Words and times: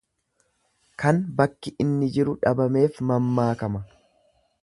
Kan 1.03 1.19
bakki 1.41 1.73
inni 1.85 2.09
jiru 2.17 2.35
dhabameef 2.45 2.99
mammaakama. 3.13 3.83